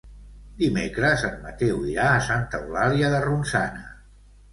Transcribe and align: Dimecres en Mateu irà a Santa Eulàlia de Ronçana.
Dimecres 0.59 1.25
en 1.27 1.35
Mateu 1.43 1.83
irà 1.89 2.07
a 2.13 2.23
Santa 2.29 2.61
Eulàlia 2.65 3.11
de 3.17 3.21
Ronçana. 3.27 3.85